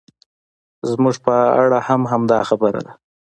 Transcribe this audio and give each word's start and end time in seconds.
زموږ 0.89 1.15
په 1.25 1.35
اړه 1.63 1.79
هم 1.87 2.01
همدا 2.11 2.39
خبره 2.49 2.79
ده. 2.85 2.93